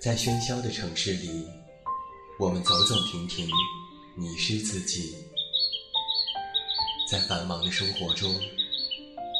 [0.00, 1.46] 在喧嚣的城市里，
[2.38, 3.46] 我们走走停停，
[4.16, 5.14] 迷失自己；
[7.06, 8.34] 在繁忙的生活中，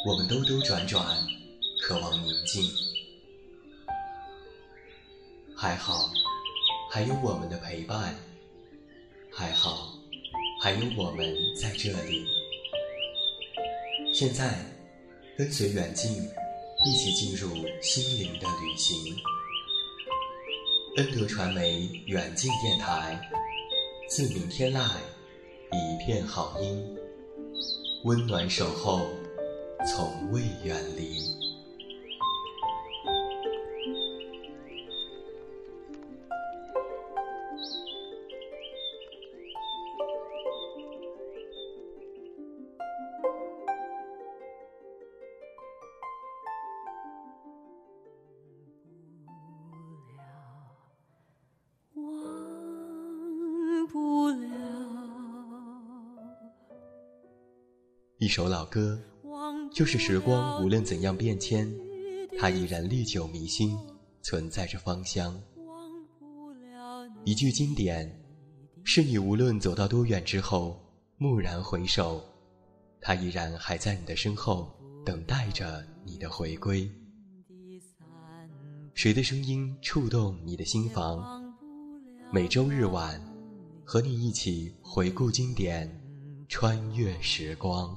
[0.05, 1.17] 我们兜兜转转，
[1.81, 2.63] 渴望宁静。
[5.57, 6.11] 还好，
[6.91, 8.13] 还有我们的陪伴；
[9.31, 9.97] 还好，
[10.61, 12.23] 还有我们在这里。
[14.13, 14.63] 现在，
[15.35, 16.11] 跟随远近，
[16.85, 17.49] 一起进入
[17.81, 18.95] 心灵的旅行。
[20.97, 23.17] 恩德传媒远近电台，
[24.09, 24.89] 自明天籁，
[25.71, 26.97] 一片好音，
[28.03, 28.99] 温暖守候，
[29.87, 31.40] 从未远离。
[58.31, 58.97] 一首老歌，
[59.73, 61.69] 就是时光无论怎样变迁，
[62.39, 63.77] 它依然历久弥新，
[64.21, 65.37] 存在着芳香。
[67.25, 68.09] 一句经典，
[68.85, 70.81] 是你无论走到多远之后，
[71.17, 72.23] 蓦然回首，
[73.01, 74.73] 它依然还在你的身后，
[75.05, 76.89] 等待着你的回归。
[78.93, 81.53] 谁的声音触动你的心房？
[82.31, 83.21] 每周日晚，
[83.83, 86.01] 和你一起回顾经典，
[86.47, 87.93] 穿越时光。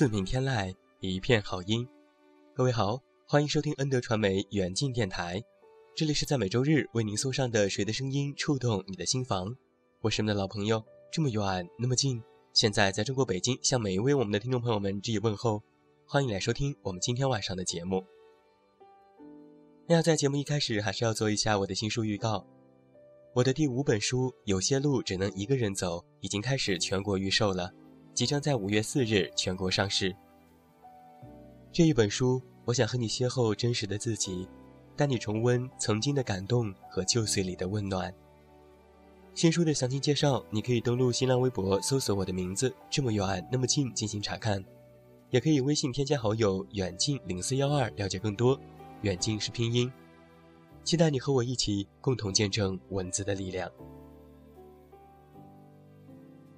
[0.00, 1.86] 自命天籁，一片好音。
[2.54, 5.44] 各位好，欢迎收听恩德传媒远近电台。
[5.94, 9.48] 这里是在每周日为您送上的《谁的声音触动你的心房》。
[10.00, 12.22] 我是你们的老朋友，这么远那么近。
[12.54, 15.62] 现在在中国北京，向每一位我们的听众朋友们致以问候。
[16.06, 18.02] 欢迎来收听我们今天晚上的节目。
[19.86, 22.46] 那要在节目一开始，还是要做一下我的新书预告。
[23.34, 27.70] 我的第五本书《有些路只能一个人走》已经开始全国预售了。
[28.14, 30.14] 即将在五月四日全国上市。
[31.72, 34.48] 这一本书，我想和你邂逅真实的自己，
[34.96, 38.12] 带你重温曾经的感动和旧岁里的温暖。
[39.34, 44.62] 新书的详情介绍，你可以登录新浪微博搜索我的名字“这么远那么近”进行查看，
[45.30, 48.58] 也可以微信添加好友“远近零四幺二”了解更多。
[49.02, 49.90] 远近是拼音。
[50.82, 53.70] 期待你和我一起共同见证文字的力量。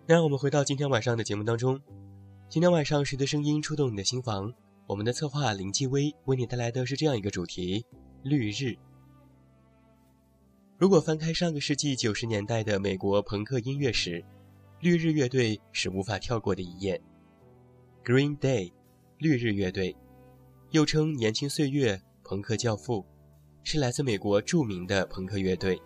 [0.05, 1.81] 那让我们回到今天晚上的节目当中。
[2.49, 4.53] 今天晚上谁的声音触动你的心房？
[4.89, 7.87] 我们的策划林继威为你带来的是这样一个主题：
[8.25, 8.77] 绿日。
[10.77, 14.25] 如果翻开上个世纪九十年代的美国朋克音乐史，
[14.81, 17.01] 绿日乐队是无法跳过的一页。
[18.05, 18.73] Green Day，
[19.19, 19.97] 绿日乐队，
[20.73, 23.07] 又称年轻岁月、朋克教父，
[23.63, 25.81] 是来自美国著名的朋克乐队。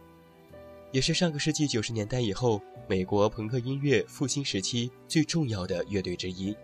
[0.96, 2.58] 也是上个世纪九十年代以后
[2.88, 6.56] 美国朋克音乐复兴时期最重要的乐队之一。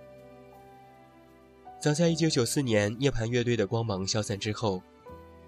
[1.79, 4.83] 早在一九九四年涅槃乐队的光芒消散之后，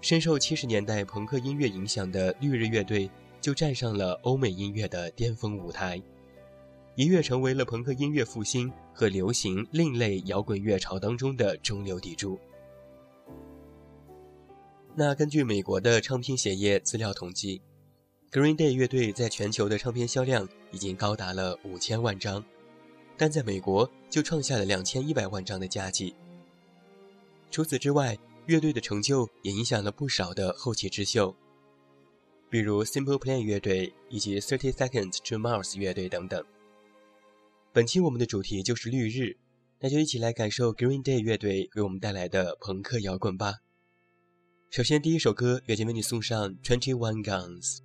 [0.01, 3.09] 深受七十年代朋克音乐影响的绿日乐队
[3.41, 5.99] 就站上了欧美音乐的巅峰舞台，
[6.93, 12.37] 一跃成为了朋克音乐复兴和流行另类摇滚乐潮当中的中流砥柱。
[14.93, 17.63] 那根据美国的唱片协业资料统计。
[18.35, 22.43] Green Day 乐队在全球的唱片销量已经高达了五千万张，
[23.15, 26.13] 但在美国就创下了两千一百万张的佳绩。
[27.49, 28.17] 除此之外，
[28.47, 31.33] 乐队的成就也影响了不少的后起之秀，
[32.49, 36.43] 比如 Simple Plan 乐队以及 Thirty Seconds to Mars 乐队等等。
[37.71, 39.37] 本期我们的主题就是绿日，
[39.79, 43.59] 那就一起来感受 Green Day 乐队为我们带来的朋克摇滚吧。
[44.69, 47.84] 首先，第一首歌，远近为你送上 Twenty One Guns。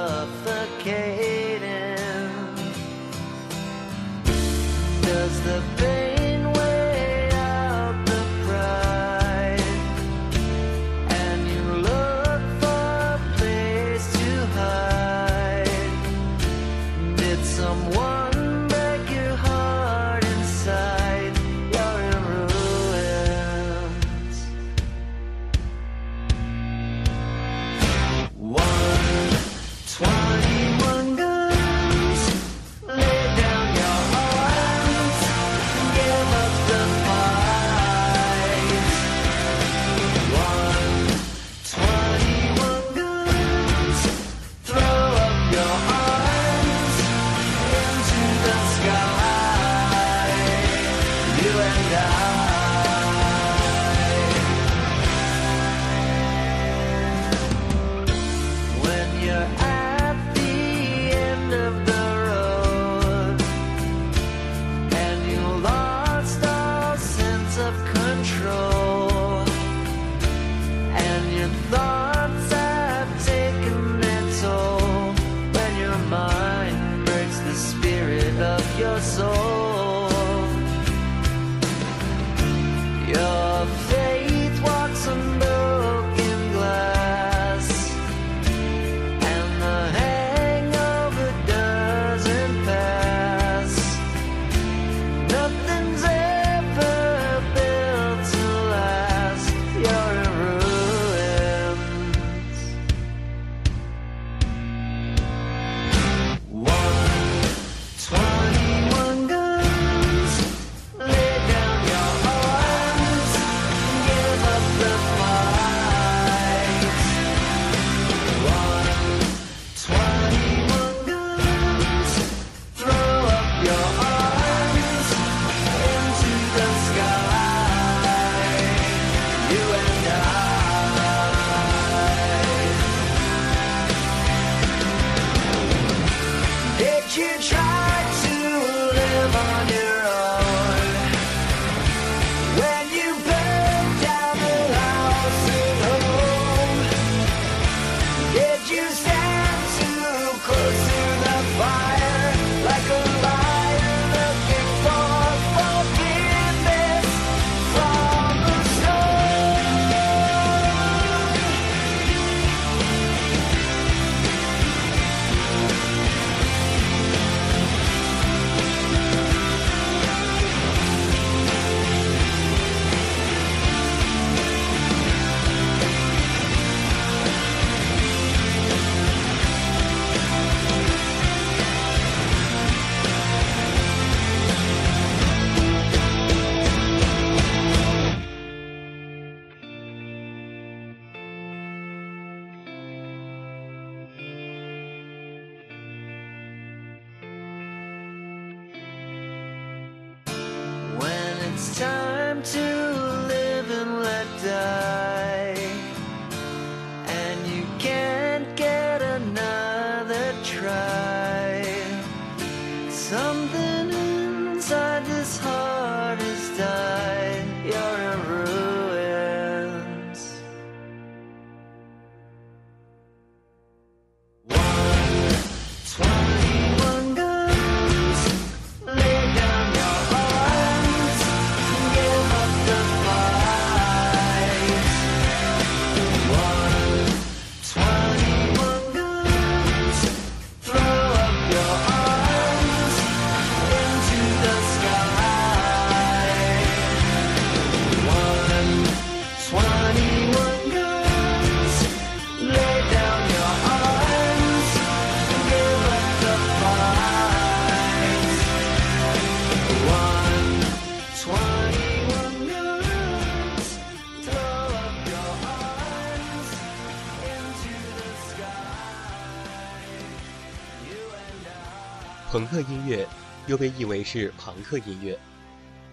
[272.51, 273.07] 克音乐
[273.47, 275.17] 又被译为是朋克音乐，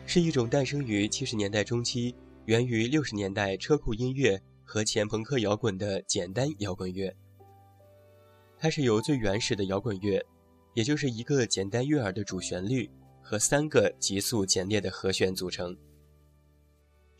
[0.06, 2.12] 是一种诞生于七十年代中期、
[2.46, 7.14] 源于六十年代车库音乐和前朋克摇滚的简单摇滚乐。
[8.58, 10.20] 它是由最原始的摇滚乐，
[10.74, 12.90] 也就是一个简单悦耳的主旋律
[13.22, 15.76] 和三个急速简练的和弦组成。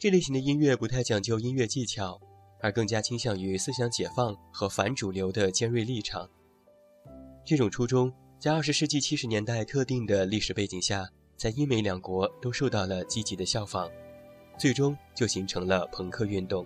[0.00, 2.21] 这类型的音乐不太讲究音乐技巧，
[2.61, 6.28] 而更加倾向于思想解放和反主流的尖锐立场。
[7.47, 8.12] 这种初衷。
[8.40, 13.90] 在二十世纪七十年代特定的历史背景下，在英美两国都受到了积极的效仿，
[14.57, 16.64] 最终就形成了朋克运动。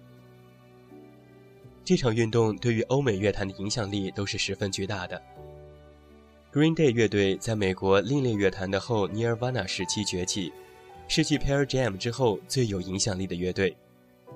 [1.83, 5.21] 这场运动对于欧美乐坛的影响力都是十分巨大的。
[6.53, 10.53] Green Day 乐队在美国另类乐坛的后 Nirvana 时期崛起，
[11.09, 13.75] 是继 Pearl Jam 之后最有影响力的乐队，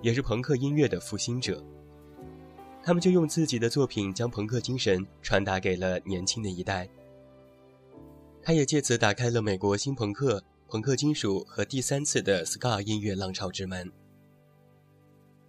[0.01, 1.63] 也是朋克音乐的复兴者。
[2.83, 6.89] 他们就用自己的作品将朋克精神传达给了年轻的一代。
[8.47, 13.91] 他也借此打开了美国新朋克、朋克金属和第三次的 ska 音乐浪潮之门。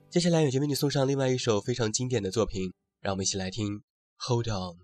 [0.09, 3.67] 接下来，远杰为你送上另外一首非常经典的作品，让我们一起来听
[4.17, 4.79] 《Hold On》。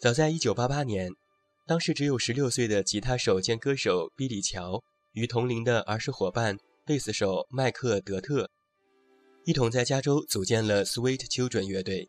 [0.00, 1.12] 早在1988年，
[1.66, 8.48] 当时只有16岁的吉他手兼歌手比里·乔与同龄的儿时伙伴贝斯手麦克·德特，
[9.44, 12.08] 一同在加州组建了 Sweet Children 乐队。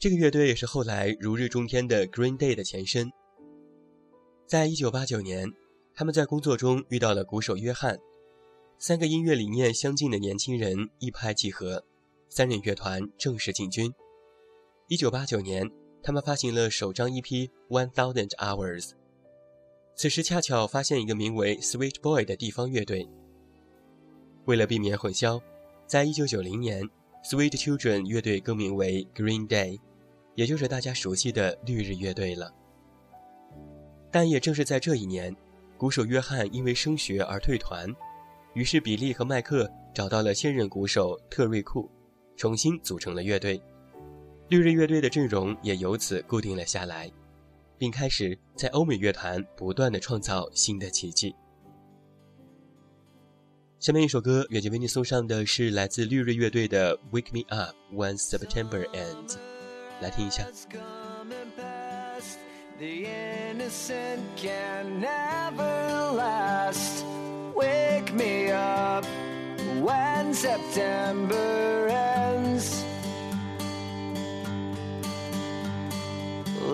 [0.00, 3.08] 这个乐队也是后来如日中天的 Green Day 的前身。
[4.48, 5.52] 在1989年，
[5.94, 8.00] 他们在工作中遇到了鼓手约翰，
[8.80, 11.84] 三个音乐理念相近的年轻人一拍即合，
[12.28, 13.92] 三人乐团正式进军。
[14.88, 15.85] 1989年。
[16.06, 17.20] 他们发行了首张 EP
[17.68, 18.90] 《One Thousand Hours》，
[19.96, 23.08] 此时恰巧发现一个名为 Sweet Boy 的地方乐队。
[24.44, 25.42] 为了避免混淆，
[25.84, 26.88] 在一九九零年
[27.24, 29.80] ，Sweet Children 乐队更名为 Green Day，
[30.36, 32.54] 也就是大家熟悉的绿日乐队了。
[34.12, 35.34] 但也正是在这一年，
[35.76, 37.92] 鼓手约翰因为升学而退团，
[38.54, 41.90] 于是比利和麦克找到了现任鼓手特瑞库，
[42.36, 43.60] 重新组成了乐队。
[44.48, 47.10] 绿日乐队的阵容也由此固定了下来，
[47.76, 51.34] 并开始在欧美乐坛不断的创造新的奇迹。
[53.80, 59.32] 下面一首歌，远近为你送上的是来自绿日乐队的《Wake Me Up When September Ends》，
[60.00, 60.46] 来听一下。
[67.56, 69.06] Wake me up
[69.82, 72.85] when September ends.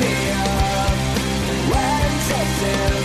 [0.00, 0.96] Me up.
[1.70, 3.01] When September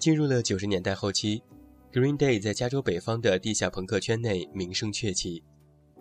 [0.00, 1.42] 进入了九十年代后期
[1.92, 5.42] ，Green Day 在加州北方的地下朋克圈内名声鹊起，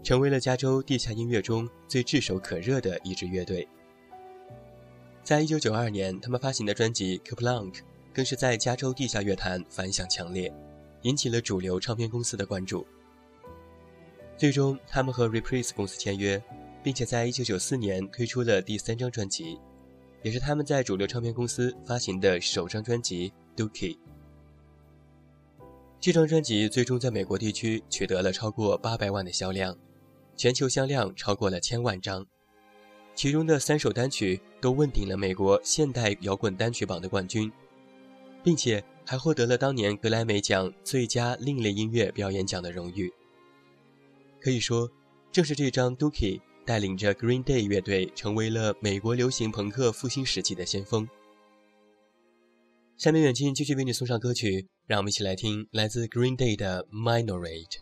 [0.02, 3.68] 成为了加州地下音乐中最炙手可热的一支乐队。
[5.22, 7.82] 在一九九二年，他们发行的专辑《c a p l a n k
[8.14, 10.50] 更是在加州地下乐坛反响强烈，
[11.02, 12.88] 引起了主流唱片公司的关注。
[14.38, 16.42] 最终，他们和 Reprise 公司签约，
[16.82, 19.60] 并且在一九九四年推出了第三张专辑，
[20.24, 23.30] 也是他们在主流唱片公司发行的首张专辑
[23.60, 23.96] 《Dookie》。
[26.00, 29.78] 这张专辑最终在美国地区取得了超过八百万的销量，
[30.38, 32.26] 全球销量超过了千万张，
[33.14, 37.52] 其中的三首单曲都问鼎了美国现代摇滚单曲榜的冠军，
[38.42, 43.12] 并且还获得了当年格莱美奖最佳另类音乐表演奖的荣誉。
[44.40, 44.90] 可以说，
[45.34, 51.06] 正是这张《Dookie》带领着 Green Day 乐队成为了美国流行朋克复兴时期的先锋。
[53.00, 54.68] 下面远近继续为你送上歌曲。
[54.86, 57.78] 让我们一起来听来自 Green Day 的 Minorate。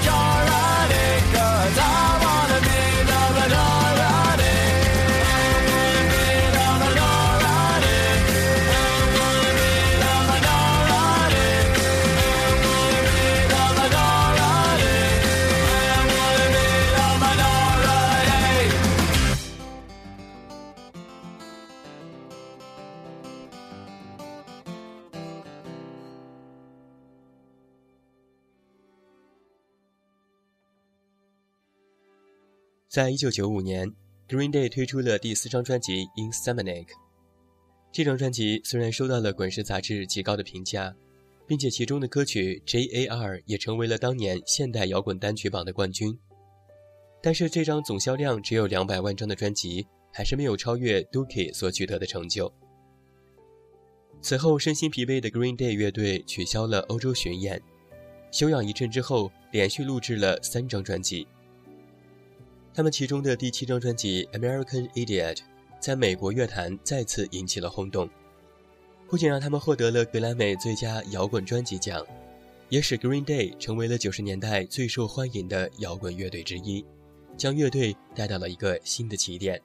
[0.00, 0.27] Georgia.
[32.88, 33.92] 在一九九五年
[34.26, 36.86] ，Green Day 推出了第四张专辑《Insomniac》。
[37.92, 40.96] 这张专辑虽然收到了滚石杂志极高的评价，
[41.46, 46.18] 并且其中的歌曲《J.A.R》也成为了当年现代摇滚单曲榜的冠军，
[47.22, 52.50] 但是这张总销量只有两百万张的专辑，还是没有超越 Dookie 所取得的成就。
[54.22, 57.60] 此后，身心疲惫的 Green Day 乐队取消了欧洲巡演，
[58.32, 61.28] 休养一阵之后，连续录制了三张专辑。
[62.78, 65.34] 他们其中的第七张专辑《American Idiot》
[65.80, 68.08] 在美国乐坛再次引起了轰动，
[69.08, 72.06] 不仅让他们获得了格莱美最佳摇滚专辑奖，
[72.68, 76.84] 也使 Green Day 成为了九十年代最受欢迎的摇滚乐队之一，
[77.36, 79.60] 将乐队带到了一个新的起点。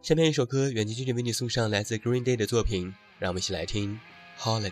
[0.00, 4.00] 下面一首歌，远近距离为你送上来自 Green Day 的作品，让我们一起来听
[4.42, 4.70] 《Holiday》。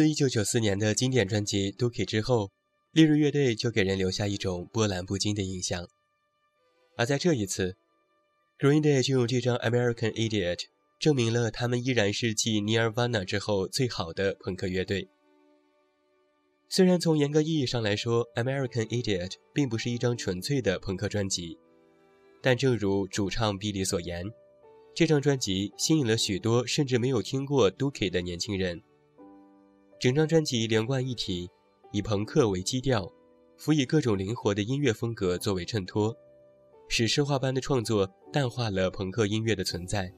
[0.00, 2.52] 自1994年的经典专辑《Dookie》之后，
[2.90, 5.86] 烈日乐队就给人留下一种波澜不惊的印象。
[6.96, 7.76] 而在这一次
[8.58, 10.56] ，Green Day 就用这张《American Idiot》
[10.98, 15.06] 证明了他们依然是继 Nirvana 之后最好的朋克乐队。
[16.70, 21.58] 虽然从严格意义上来说，《American Idiot》并不是一张纯粹的朋克专辑，
[22.40, 24.24] 但正如主唱比利所言，
[24.94, 28.80] 这张专辑吸引了许多甚至没有听过 Dookie 的年轻人。
[30.00, 31.50] 整张专辑连贯一体，
[31.92, 33.12] 以朋克为基调，
[33.58, 36.16] 辅以各种灵活的音乐风格作为衬托，
[36.88, 40.10] 史诗化般的创作淡化了朋克音乐的存在，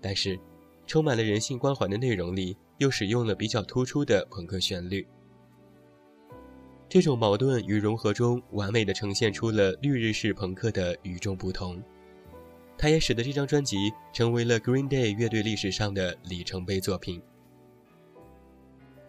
[0.00, 0.38] 但是，
[0.86, 5.04] 充满了人性关怀的内容里又使用了比较突出的朋克旋律。
[6.88, 11.82] 这种矛盾与融合中，完美的呈现出了绿日式朋克的与众不同。
[12.78, 17.20] 它也使得这张专辑成为了 Green Day 乐队历史上的里程碑作品。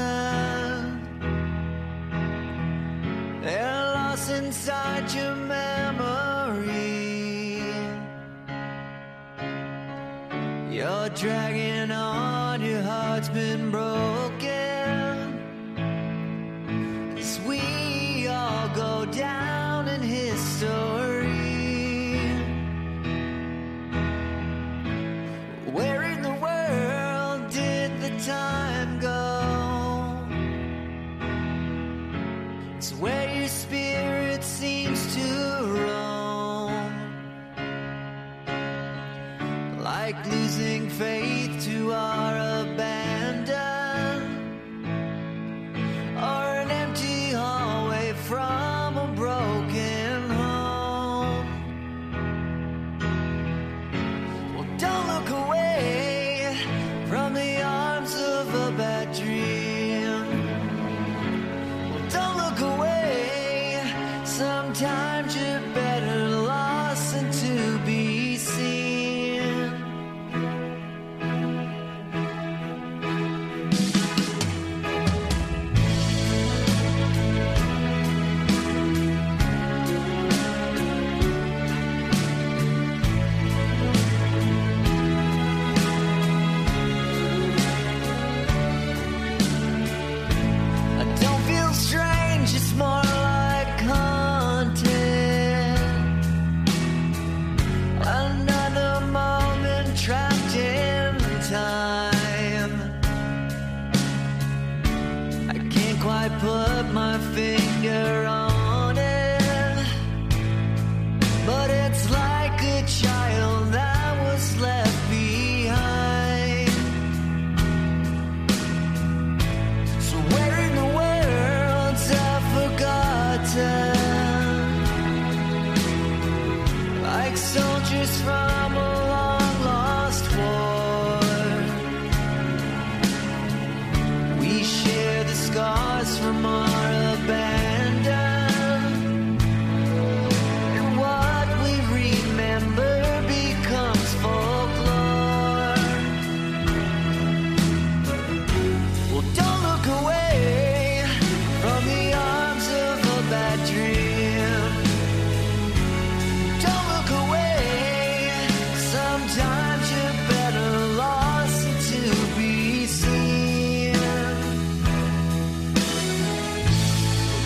[3.42, 5.62] They're lost inside your memory.
[10.72, 13.97] You're dragging on, your heart's been broken.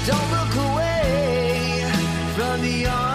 [0.05, 1.89] Don't look away
[2.35, 3.12] from the arms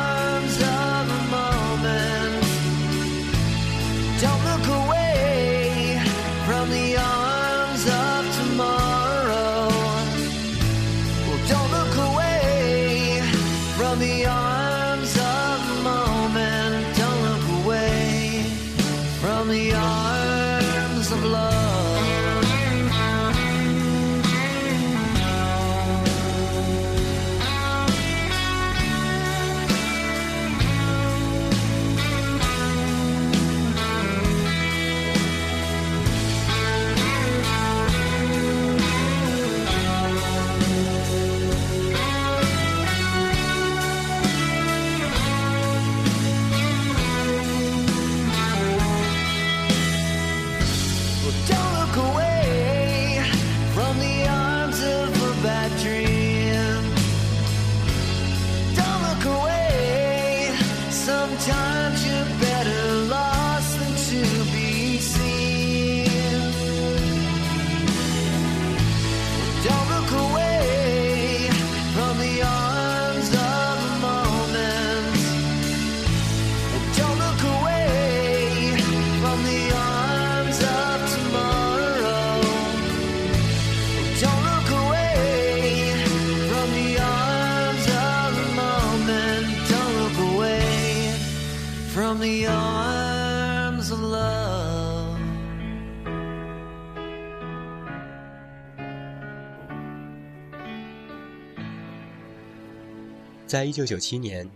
[103.49, 104.47] 在一九九七年，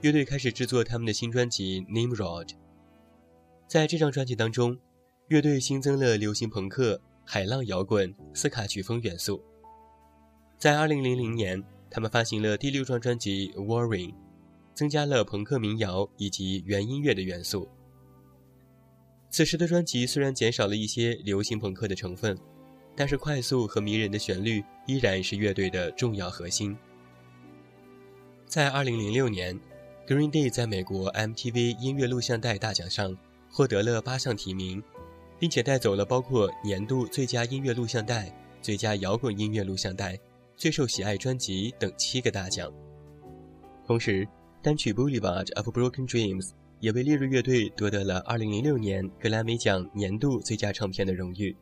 [0.00, 2.48] 乐队开始制作他们的新专辑《Nimrod》。
[3.68, 4.76] 在这张专辑当中，
[5.28, 9.40] 乐队新增了流行朋克、海浪摇滚、斯卡曲风元素。
[10.58, 14.10] 在二零零零年，他们发行了第六张专辑《Warring》，
[14.74, 17.68] 增加了朋克民谣以及原音乐的元素。
[19.30, 22.36] 此时的专辑虽然减少了一些流行朋克的成分，
[22.96, 26.76] 但是快速和迷人的旋律依然是乐队的重要核心。
[28.50, 29.60] 在2006年
[30.08, 33.16] ，Green Day 在美国 MTV 音乐录像带大奖上
[33.48, 34.82] 获得了八项提名，
[35.38, 40.18] 并且带走了包括年度最佳音乐录像带、最佳摇滚音乐录像带、
[40.56, 42.72] 最受喜爱专辑等七个大奖。
[43.86, 44.26] 同时，
[44.60, 46.46] 单曲《Boulevard of Broken Dreams》
[46.80, 51.54] 也为烈日乐队夺得了2006年格莱美奖年度最佳唱片的荣誉。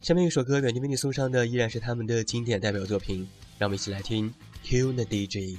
[0.00, 3.26] 下面一首歌，远近为你送上的依然是他们的经典代表作品，
[3.58, 4.32] 让我们一起来听。
[4.62, 5.58] Q 的 DJ。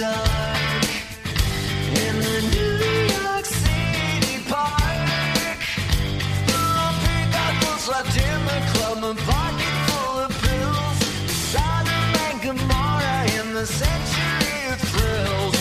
[0.00, 0.04] In
[2.20, 2.74] the New
[3.18, 5.58] York City park.
[8.06, 10.98] In the club, a pocket full of pills.
[11.50, 15.58] Sodom and Gomorrah in the century of thrills.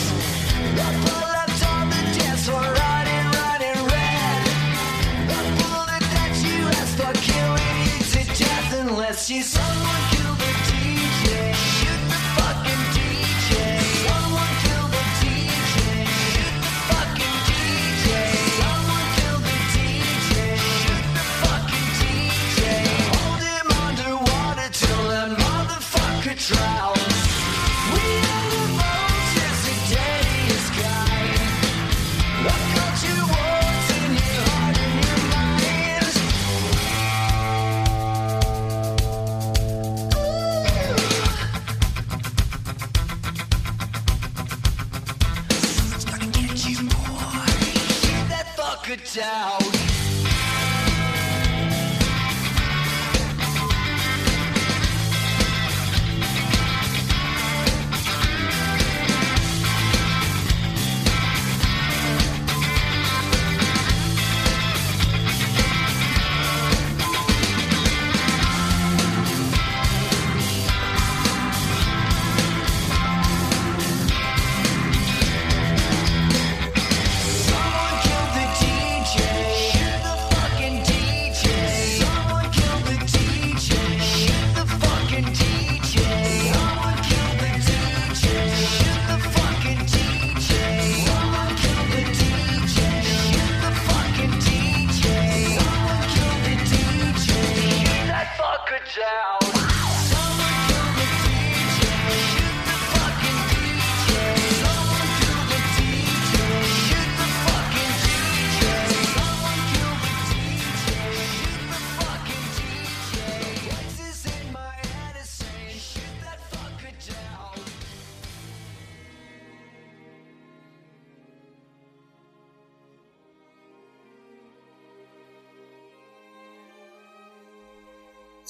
[0.78, 0.88] The
[2.20, 4.44] dance floor, running, running red.
[5.32, 6.62] The bullet that you
[6.96, 9.42] for, killing you to death unless you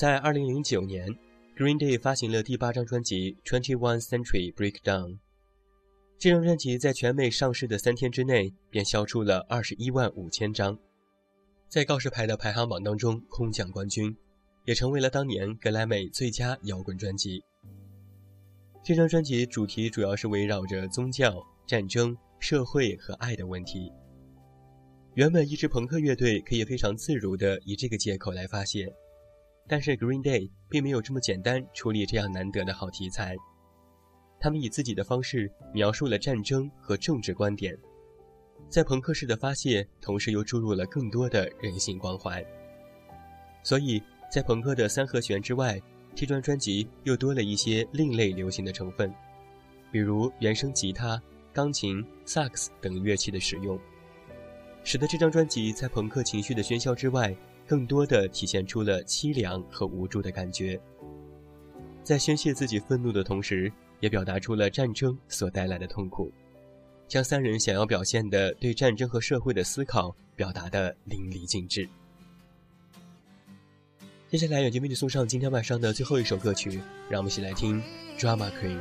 [0.07, 1.13] 在2009年
[1.57, 5.09] ，Green Day 发行了第八张专辑《Twenty One Century Breakdown》。
[6.17, 10.79] 这张专辑在全美上市的三天之内便销出了二十一万五千张，
[11.67, 14.15] 在告示牌的排行榜当中空降冠军，
[14.63, 17.43] 也成为了当年格莱美最佳摇滚专辑。
[18.81, 23.91] 这张专辑主题主要是围绕着宗教、战争、社会和爱的问题。
[25.15, 28.89] 原本一支朋克乐队可以非常自如地以这个借口来发泄，
[29.67, 33.35] 但是 Green Day 并没有这么简单处理这样难得的好题材。
[34.39, 37.77] 他们以自己的方式描述了战争和政治观点，
[38.69, 42.45] 在朋克式的发泄，同时又注入了更多的人性关怀。
[43.63, 44.01] 所以
[44.31, 45.81] 在朋克的三和弦之外，
[46.15, 49.13] 这张专辑又多了一些另类流行的成分，
[49.91, 53.77] 比如原声吉他、钢琴、萨克斯等乐器的使用，
[54.83, 57.35] 使得这张专辑在朋克情绪的喧嚣之外，
[57.67, 60.79] 更多的体现出了凄凉和无助的感觉。
[62.03, 66.31] 在宣泄自己愤怒的同时，也表达出了战争所带来的痛苦，
[67.07, 71.87] 将三人想要表现的对战争和社会的思考表达的淋漓尽致。
[74.29, 77.81] 接下来，远近为你送上今天晚上的最后一首歌曲，让我们一起来听
[78.19, 78.79] 《Drama Queen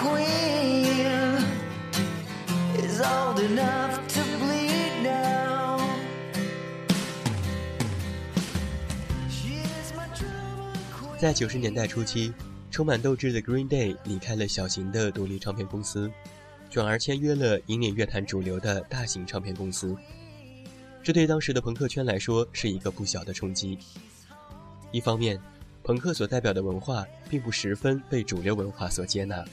[0.00, 0.26] Queen》。
[11.18, 12.32] 在九十年代初期，
[12.75, 16.11] 充满斗志的 Green Day 离开了小型的独立唱片公司，
[16.69, 19.95] 转而签约了引领乐坛主流的大型唱片公司。
[21.01, 23.79] 这对当时的朋克圈来说是一个不小的冲击。
[24.91, 25.39] 一方面，
[25.85, 29.45] 朋克所代表的文化并不十分被主流文化所接纳；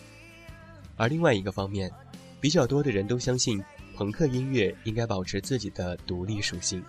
[0.96, 1.92] 而另外一个方面，
[2.40, 3.62] 比较多的人都相信
[3.94, 6.82] 朋克音乐应该保持自己的独立属性。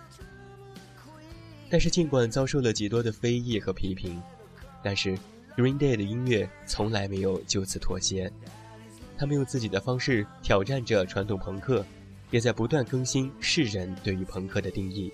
[1.70, 4.20] 但是，尽管遭受了极多的非议和批评。
[4.82, 5.16] 但是
[5.56, 8.30] ，Green Day 的音乐从来没有就此妥协，
[9.16, 11.84] 他们用自己的方式挑战着传统朋克，
[12.30, 15.12] 也在不断更新世人对于朋克的定义。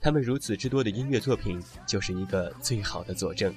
[0.00, 3.52] 他们如此之多的音乐作品，就是一个最好的佐证。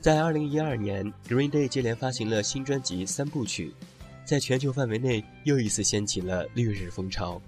[0.00, 3.72] 在2012年，Green Day 接连发行了新专辑三部曲，
[4.24, 7.40] 在全球范围内又一次掀起了绿日风潮。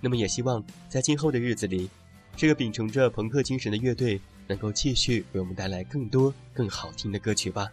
[0.00, 1.90] 那么，也希望在今后的日子里，
[2.36, 4.20] 这个秉承着朋克精神的乐队。
[4.46, 7.70] 能够继续为我们带来更多更好听的歌曲吧。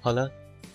[0.00, 0.30] 好了，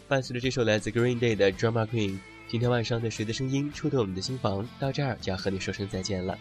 [0.07, 6.38] 伴随着这首来自 Green Day 的 Drama Queen，今天晚上的谁的声音触动我们的心房，到这儿就要和你说声再见了。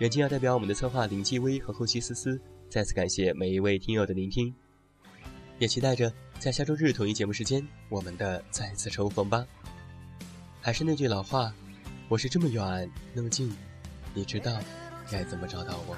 [0.00, 4.52] 远近要代表我们的策划林继威和后期思思，再次感谢每一位听友的聆听，
[5.58, 9.46] 也期待着在下周日同一节目时间我们的再次重逢吧。
[10.60, 11.54] 还是那句老话，
[12.08, 13.54] 我是这么远那么近，
[14.12, 14.60] 你知道。
[15.10, 15.96] 该怎么找到我？